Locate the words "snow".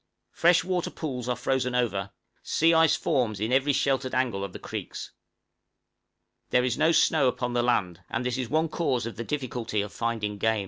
6.91-7.27